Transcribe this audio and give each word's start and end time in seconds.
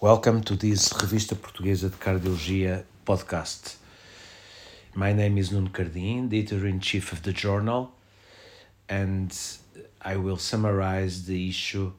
Welcome 0.00 0.42
to 0.42 0.54
this 0.54 0.92
Revista 0.92 1.34
Portuguesa 1.34 1.90
de 1.90 1.96
Cardiologia 1.96 2.84
podcast. 3.04 3.78
My 4.94 5.12
name 5.12 5.38
is 5.38 5.50
Nuno 5.50 5.70
Cardim, 5.70 6.26
editor 6.26 6.68
in 6.68 6.78
chief 6.78 7.10
of 7.10 7.24
the 7.24 7.32
journal, 7.32 7.90
and 8.88 9.36
I 10.00 10.14
will 10.14 10.36
summarize 10.36 11.26
the 11.26 11.48
issue 11.48 11.90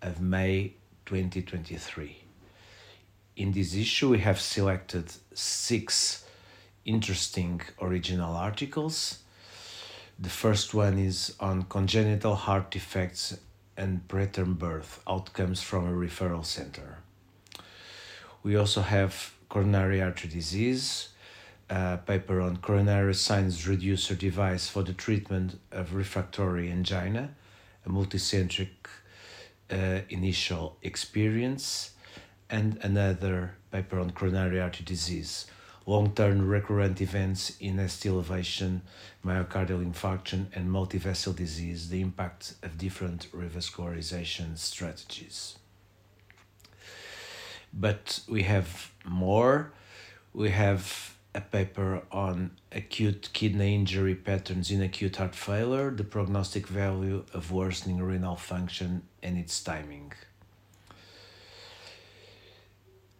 of 0.00 0.18
May 0.18 0.76
2023. 1.04 2.24
In 3.36 3.52
this 3.52 3.74
issue, 3.74 4.08
we 4.08 4.20
have 4.20 4.40
selected 4.40 5.12
six 5.34 6.24
interesting 6.86 7.60
original 7.82 8.34
articles. 8.34 9.18
The 10.18 10.30
first 10.30 10.72
one 10.72 10.98
is 10.98 11.34
on 11.38 11.64
congenital 11.64 12.34
heart 12.34 12.70
defects 12.70 13.36
and 13.76 14.08
preterm 14.08 14.58
birth 14.58 15.02
outcomes 15.06 15.60
from 15.60 15.86
a 15.86 15.92
referral 15.92 16.46
center. 16.46 16.96
We 18.42 18.56
also 18.56 18.80
have 18.80 19.34
coronary 19.48 20.02
artery 20.02 20.28
disease, 20.28 21.10
a 21.70 21.98
paper 21.98 22.40
on 22.40 22.56
coronary 22.56 23.14
sinus 23.14 23.68
reducer 23.68 24.16
device 24.16 24.68
for 24.68 24.82
the 24.82 24.92
treatment 24.92 25.60
of 25.70 25.94
refractory 25.94 26.68
angina, 26.68 27.34
a 27.86 27.88
multicentric 27.88 28.70
uh, 29.70 30.00
initial 30.08 30.76
experience, 30.82 31.92
and 32.50 32.78
another 32.82 33.54
paper 33.70 34.00
on 34.00 34.10
coronary 34.10 34.60
artery 34.60 34.84
disease, 34.84 35.46
long-term 35.86 36.46
recurrent 36.48 37.00
events 37.00 37.56
in 37.60 37.88
ST 37.88 38.10
elevation, 38.12 38.82
myocardial 39.24 39.84
infarction, 39.84 40.46
and 40.52 40.68
multivessel 40.68 41.34
disease, 41.34 41.90
the 41.90 42.00
impact 42.00 42.54
of 42.64 42.76
different 42.76 43.30
revascularization 43.32 44.58
strategies. 44.58 45.58
But 47.72 48.20
we 48.28 48.42
have 48.42 48.92
more. 49.04 49.72
We 50.32 50.50
have 50.50 51.16
a 51.34 51.40
paper 51.40 52.02
on 52.10 52.50
acute 52.70 53.30
kidney 53.32 53.74
injury 53.74 54.14
patterns 54.14 54.70
in 54.70 54.82
acute 54.82 55.16
heart 55.16 55.34
failure, 55.34 55.90
the 55.90 56.04
prognostic 56.04 56.66
value 56.66 57.24
of 57.32 57.50
worsening 57.50 58.02
renal 58.02 58.36
function 58.36 59.02
and 59.22 59.38
its 59.38 59.62
timing. 59.62 60.12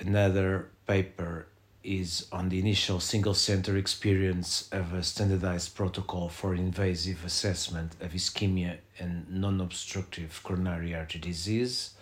Another 0.00 0.70
paper 0.86 1.46
is 1.82 2.26
on 2.32 2.48
the 2.48 2.58
initial 2.58 3.00
single 3.00 3.34
center 3.34 3.76
experience 3.76 4.68
of 4.72 4.92
a 4.92 5.02
standardized 5.02 5.74
protocol 5.74 6.28
for 6.28 6.54
invasive 6.54 7.24
assessment 7.24 7.92
of 8.00 8.12
ischemia 8.12 8.78
and 8.98 9.26
non 9.30 9.60
obstructive 9.60 10.40
coronary 10.42 10.94
artery 10.94 11.20
disease. 11.20 11.94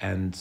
And 0.00 0.38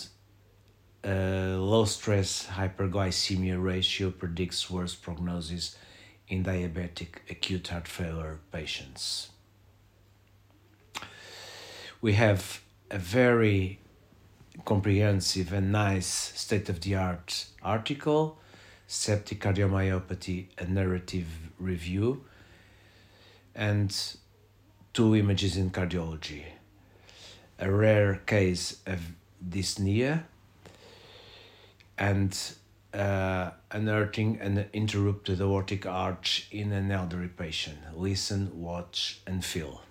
uh, 1.06 1.56
low 1.58 1.86
stress 1.86 2.48
hyperglycemia 2.48 3.62
ratio 3.62 4.12
predicts 4.12 4.70
worse 4.70 4.96
prognosis 4.96 5.78
in 6.28 6.44
diabetic 6.44 7.20
acute 7.30 7.68
heart 7.70 7.88
failure 7.88 8.40
patients. 8.52 9.30
We 12.02 12.14
have 12.14 12.62
a 12.92 12.98
very 12.98 13.80
comprehensive 14.66 15.54
and 15.54 15.72
nice 15.72 16.08
state 16.08 16.70
of 16.70 16.82
the 16.82 16.96
art 16.96 17.46
article, 17.62 18.38
Septic 18.88 19.42
Cardiomyopathy, 19.42 20.48
a 20.58 20.66
narrative 20.66 21.28
review, 21.60 22.26
and 23.56 23.96
two 24.94 25.16
images 25.16 25.56
in 25.56 25.70
cardiology. 25.70 26.44
A 27.60 27.72
rare 27.72 28.22
case 28.26 28.78
of 28.86 29.00
dyspnea 29.48 30.24
and 32.00 32.56
uh, 32.94 33.52
unearthing 33.70 34.40
an 34.42 34.66
interrupted 34.74 35.42
aortic 35.42 35.86
arch 35.86 36.48
in 36.50 36.72
an 36.72 36.90
elderly 36.90 37.28
patient. 37.28 37.78
Listen, 37.96 38.50
watch, 38.60 39.22
and 39.28 39.46
feel. 39.46 39.84